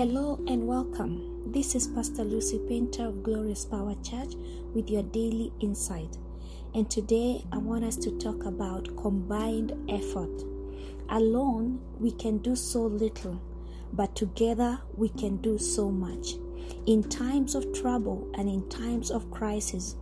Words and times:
Hello 0.00 0.42
and 0.46 0.66
welcome. 0.66 1.52
This 1.52 1.74
is 1.74 1.86
Pastor 1.86 2.24
Lucy 2.24 2.58
Painter 2.66 3.08
of 3.08 3.22
Glorious 3.22 3.66
Power 3.66 3.94
Church 4.02 4.32
with 4.72 4.88
your 4.88 5.02
daily 5.02 5.52
insight. 5.60 6.16
And 6.74 6.90
today 6.90 7.44
I 7.52 7.58
want 7.58 7.84
us 7.84 7.96
to 7.96 8.18
talk 8.18 8.46
about 8.46 8.96
combined 8.96 9.74
effort. 9.90 10.42
Alone, 11.10 11.82
we 11.98 12.12
can 12.12 12.38
do 12.38 12.56
so 12.56 12.84
little, 12.86 13.42
but 13.92 14.16
together, 14.16 14.80
we 14.96 15.10
can 15.10 15.36
do 15.36 15.58
so 15.58 15.90
much. 15.90 16.36
In 16.86 17.02
times 17.02 17.54
of 17.54 17.70
trouble 17.74 18.26
and 18.38 18.48
in 18.48 18.66
times 18.70 19.10
of 19.10 19.30
crisis, 19.30 19.96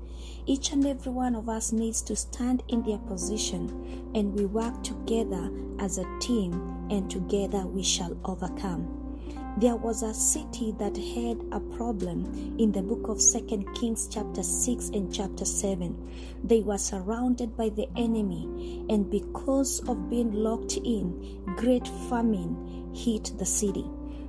each 0.47 0.71
and 0.71 0.87
every 0.87 1.11
one 1.11 1.35
of 1.35 1.49
us 1.49 1.73
needs 1.73 2.03
to 2.03 2.15
stand 2.15 2.63
in 2.69 2.85
their 2.85 2.99
position 2.99 4.13
and 4.15 4.33
we 4.33 4.47
work 4.47 4.81
together 4.85 5.51
as 5.81 5.99
a 5.99 6.19
team, 6.21 6.87
and 6.89 7.11
together 7.11 7.67
we 7.67 7.83
shall 7.83 8.17
overcome. 8.25 9.08
There 9.57 9.75
was 9.75 10.05
a 10.05 10.15
city 10.15 10.73
that 10.79 10.97
had 10.97 11.43
a 11.51 11.59
problem 11.77 12.57
in 12.61 12.71
the 12.71 12.83
book 12.83 13.09
of 13.09 13.21
Second 13.21 13.67
Kings, 13.75 14.09
chapter 14.09 14.45
6 14.45 14.91
and 14.91 15.13
chapter 15.13 15.45
7. 15.45 15.97
They 16.45 16.61
were 16.61 16.79
surrounded 16.79 17.57
by 17.57 17.71
the 17.71 17.89
enemy, 17.97 18.85
and 18.89 19.11
because 19.11 19.81
of 19.89 20.09
being 20.09 20.33
locked 20.33 20.77
in, 20.77 21.43
great 21.57 21.89
famine 22.09 22.93
hit 22.95 23.33
the 23.39 23.47
city. 23.47 23.85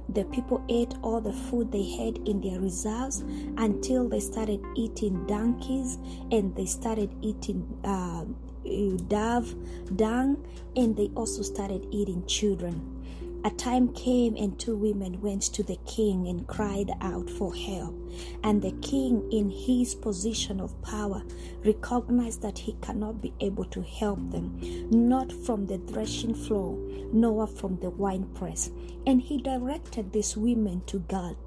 The 0.10 0.26
people 0.26 0.64
ate 0.68 0.96
all 1.04 1.22
the 1.22 1.34
food 1.34 1.72
they 1.72 1.84
had 1.84 2.28
in 2.28 2.42
their 2.42 2.60
reserves 2.60 3.24
until 3.58 4.10
they 4.10 4.20
started 4.20 4.64
eating 4.76 5.28
donkeys 5.28 6.00
and 6.32 6.56
they 6.56 6.66
started 6.66 7.14
eating 7.22 7.68
uh, 7.84 8.26
dove 9.08 9.56
dung 9.96 10.44
and 10.76 10.98
they 10.98 11.12
also 11.16 11.44
started 11.44 11.86
eating 11.92 12.26
children. 12.26 12.96
A 13.46 13.50
time 13.52 13.94
came 13.94 14.36
and 14.36 14.60
two 14.60 14.76
women 14.76 15.22
went 15.22 15.44
to 15.44 15.64
the 15.64 15.78
king 15.86 16.28
and 16.28 16.46
cried 16.46 16.92
out 17.00 17.30
for 17.30 17.56
help. 17.56 17.96
And 18.44 18.62
the 18.62 18.74
king, 18.82 19.32
in 19.32 19.50
his 19.50 19.96
position 19.96 20.60
of 20.60 20.82
power, 20.82 21.24
recognized 21.64 22.42
that 22.42 22.60
he 22.60 22.76
cannot 22.82 23.22
be 23.22 23.34
able 23.40 23.66
to 23.66 23.82
help 23.82 24.20
them, 24.32 24.60
not 24.92 25.32
from 25.32 25.66
the 25.68 25.78
threshing 25.78 26.36
floor, 26.36 26.78
nor 27.14 27.48
from 27.48 27.80
the 27.80 27.92
winepress. 27.92 28.72
And 29.08 29.22
he 29.22 29.38
directed 29.38 30.12
these 30.12 30.36
women 30.36 30.82
to 30.88 31.00
God 31.00 31.38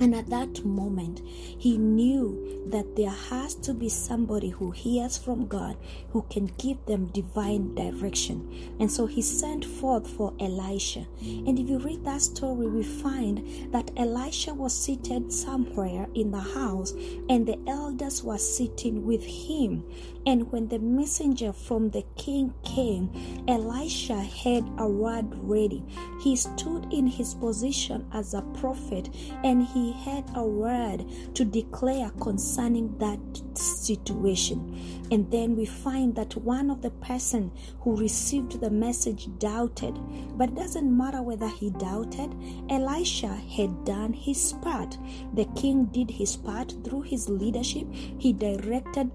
and 0.00 0.14
at 0.14 0.30
that 0.30 0.64
moment, 0.64 1.20
he 1.24 1.78
knew 1.78 2.62
that 2.66 2.96
there 2.96 3.10
has 3.10 3.54
to 3.54 3.74
be 3.74 3.88
somebody 3.88 4.48
who 4.48 4.70
hears 4.70 5.16
from 5.16 5.46
God 5.46 5.76
who 6.10 6.22
can 6.30 6.46
give 6.58 6.84
them 6.86 7.06
divine 7.06 7.74
direction. 7.74 8.74
And 8.80 8.90
so 8.90 9.06
he 9.06 9.22
sent 9.22 9.64
forth 9.64 10.08
for 10.08 10.32
Elisha. 10.40 11.06
And 11.20 11.58
if 11.58 11.68
you 11.68 11.78
read 11.78 12.04
that 12.04 12.22
story, 12.22 12.66
we 12.66 12.82
find 12.82 13.72
that 13.72 13.90
Elisha 13.96 14.54
was 14.54 14.76
seated 14.76 15.32
somewhere 15.32 16.06
in 16.14 16.30
the 16.30 16.40
house, 16.40 16.92
and 17.28 17.46
the 17.46 17.58
elders 17.68 18.22
were 18.22 18.38
sitting 18.38 19.06
with 19.06 19.24
him. 19.24 19.84
And 20.26 20.50
when 20.52 20.68
the 20.68 20.78
messenger 20.78 21.52
from 21.52 21.90
the 21.90 22.04
king 22.16 22.54
came, 22.64 23.10
Elisha 23.48 24.20
had 24.20 24.64
a 24.78 24.88
word 24.88 25.26
ready. 25.34 25.84
He 26.22 26.36
stood 26.36 26.92
in 26.92 27.06
his 27.06 27.34
position 27.34 28.06
as 28.12 28.34
a 28.34 28.42
prophet 28.60 29.08
and 29.42 29.66
he 29.72 29.92
had 29.92 30.24
a 30.34 30.44
word 30.44 31.04
to 31.34 31.44
declare 31.44 32.10
concerning 32.20 32.96
that 32.98 33.20
situation. 33.54 35.06
And 35.10 35.30
then 35.30 35.56
we 35.56 35.66
find 35.66 36.14
that 36.16 36.36
one 36.36 36.70
of 36.70 36.82
the 36.82 36.90
person 36.90 37.52
who 37.80 37.96
received 37.96 38.60
the 38.60 38.70
message 38.70 39.28
doubted. 39.38 39.98
But 40.36 40.50
it 40.50 40.54
doesn't 40.54 40.96
matter 40.96 41.22
whether 41.22 41.48
he 41.48 41.70
doubted, 41.70 42.34
Elisha 42.68 43.34
had 43.34 43.84
done 43.84 44.12
his 44.12 44.54
part. 44.62 44.96
The 45.34 45.46
king 45.56 45.86
did 45.86 46.10
his 46.10 46.36
part 46.36 46.74
through 46.84 47.02
his 47.02 47.28
leadership. 47.28 47.86
He 47.92 48.32
directed 48.32 49.10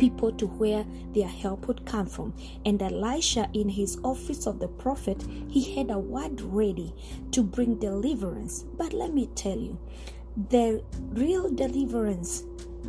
people 0.00 0.32
to 0.32 0.46
where 0.46 0.86
their 1.12 1.28
help 1.28 1.68
would 1.68 1.84
come 1.84 2.06
from. 2.06 2.32
And 2.64 2.80
Elisha, 2.80 3.50
in 3.52 3.68
his 3.68 3.98
office 4.02 4.46
of 4.46 4.58
the 4.58 4.68
prophet, 4.68 5.22
he 5.50 5.76
had 5.76 5.90
a 5.90 5.98
word 5.98 6.40
ready 6.40 6.94
to 7.32 7.42
bring 7.42 7.74
deliverance. 7.74 8.64
But 8.78 8.94
let 8.94 9.12
me 9.12 9.28
tell 9.34 9.58
you, 9.58 9.78
the 10.48 10.82
real 11.10 11.50
deliverance 11.50 12.44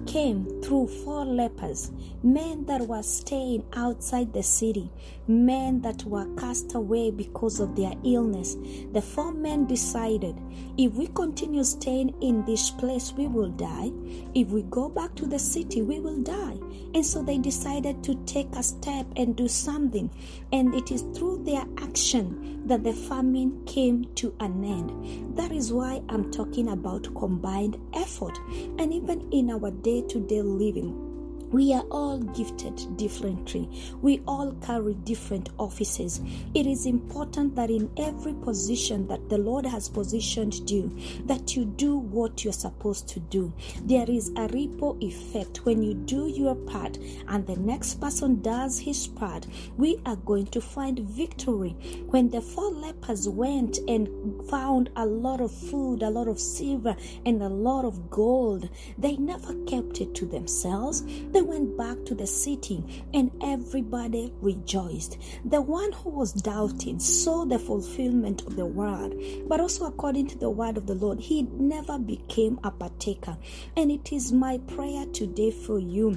came 0.05 0.61
through 0.61 0.87
four 0.87 1.25
lepers, 1.25 1.91
men 2.23 2.65
that 2.65 2.81
were 2.81 3.03
staying 3.03 3.63
outside 3.73 4.33
the 4.33 4.43
city, 4.43 4.91
men 5.27 5.81
that 5.81 6.03
were 6.03 6.27
cast 6.35 6.73
away 6.75 7.11
because 7.11 7.59
of 7.59 7.75
their 7.75 7.93
illness. 8.03 8.55
The 8.93 9.01
four 9.01 9.31
men 9.31 9.67
decided 9.67 10.35
if 10.77 10.93
we 10.93 11.07
continue 11.07 11.63
staying 11.63 12.13
in 12.21 12.45
this 12.45 12.71
place, 12.71 13.13
we 13.13 13.27
will 13.27 13.49
die. 13.49 13.91
If 14.33 14.49
we 14.49 14.63
go 14.63 14.89
back 14.89 15.15
to 15.15 15.25
the 15.25 15.39
city, 15.39 15.81
we 15.81 15.99
will 15.99 16.21
die. 16.21 16.57
And 16.93 17.05
so 17.05 17.21
they 17.21 17.37
decided 17.37 18.03
to 18.03 18.15
take 18.25 18.53
a 18.55 18.63
step 18.63 19.05
and 19.15 19.35
do 19.35 19.47
something. 19.47 20.09
And 20.51 20.73
it 20.75 20.91
is 20.91 21.03
through 21.13 21.43
their 21.43 21.65
action 21.77 22.67
that 22.67 22.83
the 22.83 22.93
famine 22.93 23.63
came 23.65 24.05
to 24.15 24.33
an 24.39 24.63
end. 24.63 25.37
That 25.37 25.51
is 25.51 25.71
why 25.71 26.01
I'm 26.09 26.31
talking 26.31 26.69
about 26.69 27.13
combined 27.15 27.77
effort. 27.93 28.37
And 28.77 28.93
even 28.93 29.29
in 29.31 29.49
our 29.51 29.71
day 29.83 30.01
to 30.09 30.19
day 30.19 30.41
living, 30.41 31.10
we 31.51 31.73
are 31.73 31.83
all 31.91 32.17
gifted 32.19 32.97
differently. 32.97 33.69
We 34.01 34.21
all 34.27 34.53
carry 34.65 34.93
different 34.93 35.49
offices. 35.57 36.21
It 36.53 36.65
is 36.65 36.85
important 36.85 37.55
that 37.55 37.69
in 37.69 37.91
every 37.97 38.33
position 38.33 39.07
that 39.07 39.29
the 39.29 39.37
Lord 39.37 39.65
has 39.65 39.89
positioned 39.89 40.69
you, 40.69 40.97
that 41.25 41.55
you 41.55 41.65
do 41.65 41.97
what 41.97 42.43
you're 42.43 42.53
supposed 42.53 43.07
to 43.09 43.19
do. 43.19 43.53
There 43.83 44.09
is 44.09 44.31
a 44.37 44.47
ripple 44.47 44.97
effect 45.01 45.65
when 45.65 45.83
you 45.83 45.93
do 45.93 46.27
your 46.27 46.55
part 46.55 46.97
and 47.27 47.45
the 47.45 47.57
next 47.57 47.99
person 47.99 48.41
does 48.41 48.79
his 48.79 49.07
part. 49.07 49.45
We 49.77 50.01
are 50.05 50.15
going 50.15 50.47
to 50.47 50.61
find 50.61 50.99
victory. 50.99 51.71
When 52.09 52.29
the 52.29 52.41
four 52.41 52.71
lepers 52.71 53.27
went 53.27 53.79
and 53.87 54.49
found 54.49 54.89
a 54.95 55.05
lot 55.05 55.41
of 55.41 55.51
food, 55.51 56.01
a 56.01 56.09
lot 56.09 56.27
of 56.27 56.39
silver, 56.39 56.95
and 57.25 57.41
a 57.41 57.49
lot 57.49 57.85
of 57.85 58.09
gold, 58.09 58.69
they 58.97 59.17
never 59.17 59.53
kept 59.65 60.01
it 60.01 60.15
to 60.15 60.25
themselves. 60.25 61.03
They 61.31 61.40
they 61.41 61.47
went 61.47 61.75
back 61.75 61.97
to 62.05 62.13
the 62.13 62.27
city 62.27 63.03
and 63.15 63.31
everybody 63.41 64.31
rejoiced. 64.41 65.17
The 65.43 65.59
one 65.59 65.91
who 65.91 66.11
was 66.11 66.33
doubting 66.33 66.99
saw 66.99 67.45
the 67.45 67.57
fulfillment 67.57 68.45
of 68.45 68.55
the 68.55 68.67
word, 68.67 69.15
but 69.47 69.59
also 69.59 69.85
according 69.85 70.27
to 70.27 70.37
the 70.37 70.51
word 70.51 70.77
of 70.77 70.85
the 70.85 70.93
Lord, 70.93 71.19
he 71.19 71.41
never 71.53 71.97
became 71.97 72.59
a 72.63 72.69
partaker. 72.69 73.35
And 73.75 73.89
it 73.91 74.13
is 74.13 74.31
my 74.31 74.59
prayer 74.59 75.07
today 75.07 75.49
for 75.49 75.79
you 75.79 76.11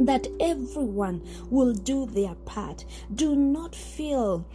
that 0.00 0.26
everyone 0.40 1.22
will 1.50 1.74
do 1.74 2.06
their 2.06 2.34
part. 2.46 2.86
Do 3.14 3.36
not 3.36 3.74
feel 3.74 4.46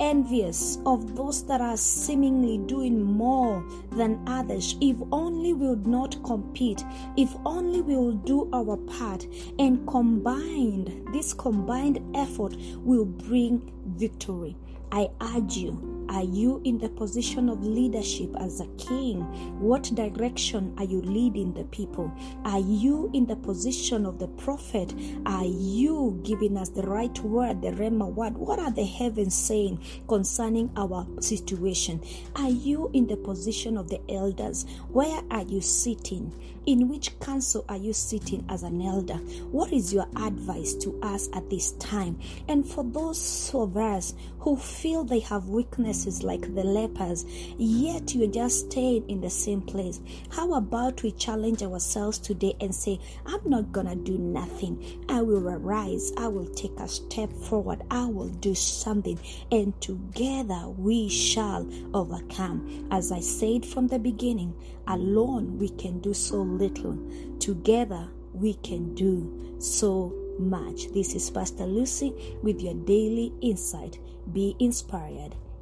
envious 0.00 0.78
of 0.86 1.16
those 1.16 1.44
that 1.46 1.60
are 1.60 1.76
seemingly 1.76 2.58
doing 2.58 3.02
more 3.02 3.64
than 3.92 4.22
others. 4.26 4.76
If 4.80 4.96
only 5.12 5.52
we 5.52 5.68
would 5.68 5.86
not 5.86 6.22
compete, 6.24 6.84
if 7.16 7.34
only 7.44 7.80
we 7.80 7.96
will 7.96 8.12
do 8.12 8.48
our 8.52 8.76
part 8.76 9.26
and 9.58 9.86
combined, 9.86 11.08
this 11.12 11.32
combined 11.34 12.00
effort 12.16 12.56
will 12.78 13.04
bring 13.04 13.72
victory. 13.96 14.56
I 14.92 15.10
urge 15.20 15.56
you 15.56 15.97
are 16.08 16.24
you 16.24 16.60
in 16.64 16.78
the 16.78 16.88
position 16.88 17.48
of 17.48 17.64
leadership 17.64 18.34
as 18.38 18.60
a 18.60 18.66
king? 18.78 19.20
What 19.60 19.84
direction 19.94 20.74
are 20.78 20.84
you 20.84 21.02
leading 21.02 21.52
the 21.52 21.64
people? 21.64 22.12
Are 22.44 22.58
you 22.58 23.10
in 23.12 23.26
the 23.26 23.36
position 23.36 24.06
of 24.06 24.18
the 24.18 24.28
prophet? 24.28 24.94
Are 25.26 25.44
you 25.44 26.20
giving 26.24 26.56
us 26.56 26.70
the 26.70 26.82
right 26.82 27.18
word, 27.20 27.62
the 27.62 27.68
Rhema 27.72 28.12
word? 28.12 28.36
What 28.36 28.58
are 28.58 28.70
the 28.70 28.84
heavens 28.84 29.34
saying 29.34 29.80
concerning 30.08 30.70
our 30.76 31.06
situation? 31.20 32.00
Are 32.36 32.50
you 32.50 32.90
in 32.94 33.06
the 33.06 33.16
position 33.16 33.76
of 33.76 33.88
the 33.90 34.00
elders? 34.10 34.64
Where 34.88 35.22
are 35.30 35.42
you 35.42 35.60
sitting? 35.60 36.34
In 36.66 36.88
which 36.88 37.18
council 37.20 37.64
are 37.68 37.78
you 37.78 37.94
sitting 37.94 38.44
as 38.50 38.62
an 38.62 38.82
elder? 38.82 39.16
What 39.50 39.72
is 39.72 39.94
your 39.94 40.06
advice 40.16 40.74
to 40.74 40.98
us 41.00 41.28
at 41.32 41.48
this 41.48 41.72
time? 41.72 42.18
And 42.46 42.68
for 42.68 42.84
those 42.84 43.50
of 43.54 43.76
us 43.76 44.14
who 44.40 44.56
feel 44.56 45.04
they 45.04 45.20
have 45.20 45.48
weakness 45.48 45.97
like 46.22 46.54
the 46.54 46.62
lepers, 46.62 47.24
yet 47.56 48.14
you're 48.14 48.30
just 48.30 48.70
staying 48.70 49.08
in 49.08 49.20
the 49.20 49.30
same 49.30 49.60
place. 49.60 50.00
How 50.30 50.54
about 50.54 51.02
we 51.02 51.12
challenge 51.12 51.62
ourselves 51.62 52.18
today 52.18 52.54
and 52.60 52.74
say, 52.74 53.00
I'm 53.26 53.40
not 53.44 53.72
gonna 53.72 53.96
do 53.96 54.16
nothing. 54.18 55.04
I 55.08 55.22
will 55.22 55.48
arise, 55.48 56.12
I 56.16 56.28
will 56.28 56.48
take 56.54 56.78
a 56.78 56.88
step 56.88 57.32
forward, 57.32 57.82
I 57.90 58.04
will 58.04 58.28
do 58.28 58.54
something, 58.54 59.18
and 59.50 59.78
together 59.80 60.68
we 60.68 61.08
shall 61.08 61.68
overcome. 61.94 62.88
As 62.90 63.10
I 63.10 63.20
said 63.20 63.66
from 63.66 63.88
the 63.88 63.98
beginning, 63.98 64.54
alone 64.86 65.58
we 65.58 65.68
can 65.70 66.00
do 66.00 66.14
so 66.14 66.36
little, 66.42 66.98
together 67.40 68.08
we 68.32 68.54
can 68.54 68.94
do 68.94 69.56
so 69.58 70.14
much. 70.38 70.92
This 70.92 71.14
is 71.14 71.30
Pastor 71.30 71.66
Lucy 71.66 72.38
with 72.42 72.60
your 72.60 72.74
daily 72.74 73.32
insight. 73.40 73.98
Be 74.32 74.54
inspired 74.60 75.34